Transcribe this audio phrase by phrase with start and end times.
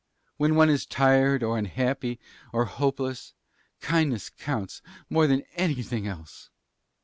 [0.37, 2.19] When one is tired or unhappy
[2.51, 3.35] or hopeless,
[3.81, 4.81] kindness counts
[5.11, 6.49] more than anything else.